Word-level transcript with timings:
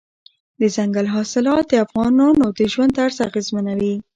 دځنګل 0.59 1.07
حاصلات 1.15 1.65
د 1.69 1.73
افغانانو 1.85 2.45
د 2.57 2.59
ژوند 2.71 2.91
طرز 2.97 3.17
اغېزمنوي. 3.27 3.95